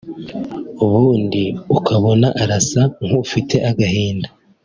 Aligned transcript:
ubundi 0.85 1.43
ukabona 1.77 2.27
arasa 2.41 2.81
nk’ufite 3.05 3.55
agahinda 3.69 4.29